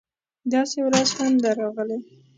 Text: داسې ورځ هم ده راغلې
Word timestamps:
داسې 0.53 0.77
ورځ 0.85 1.09
هم 1.17 1.33
ده 1.43 1.51
راغلې 1.59 1.99